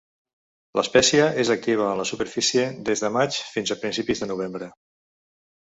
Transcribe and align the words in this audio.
L'espècie 0.79 1.27
és 1.43 1.51
activa 1.57 1.85
en 1.89 2.01
la 2.01 2.07
superfície 2.11 2.65
des 2.89 3.05
de 3.05 3.13
maig 3.19 3.41
fins 3.53 3.75
a 3.77 3.81
principis 3.85 4.25
de 4.25 4.31
novembre. 4.33 4.73